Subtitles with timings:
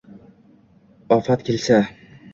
[1.17, 1.79] Ofat kelsa